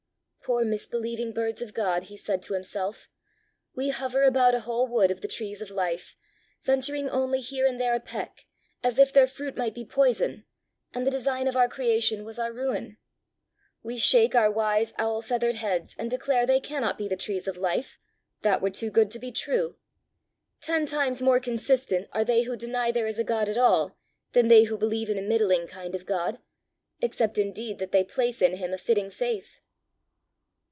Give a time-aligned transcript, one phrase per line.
[0.43, 3.07] "Poor misbelieving birds of God," he said to himself,
[3.73, 6.17] "we hover about a whole wood of the trees of life,
[6.63, 8.47] venturing only here and there a peck,
[8.83, 10.43] as if their fruit might be poison,
[10.93, 12.97] and the design of our creation was our ruin!
[13.81, 17.55] we shake our wise, owl feathered heads, and declare they cannot be the trees of
[17.55, 17.97] life:
[18.41, 19.77] that were too good to be true!
[20.59, 23.97] Ten times more consistent are they who deny there is a God at all,
[24.33, 26.41] than they who believe in a middling kind of God
[26.99, 29.59] except indeed that they place in him a fitting faith!"